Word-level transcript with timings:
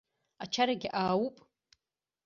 Ачарагьы 0.43 0.89
аауп. 1.01 1.35